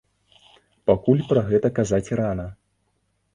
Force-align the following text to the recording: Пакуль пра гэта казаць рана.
Пакуль 0.91 1.21
пра 1.29 1.43
гэта 1.51 1.67
казаць 1.81 2.13
рана. 2.21 2.47